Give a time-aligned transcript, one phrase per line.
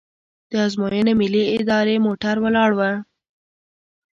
[0.51, 2.79] د ازموینې ملي ادارې موټر ولاړ و.